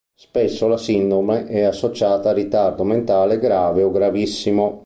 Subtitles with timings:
[0.15, 4.79] Spesso la sindrome è associata a ritardo mentale grave o gravissimo.